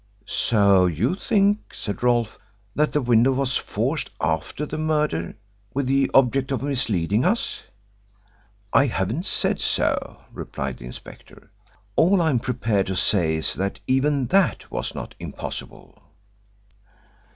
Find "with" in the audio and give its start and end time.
5.75-5.85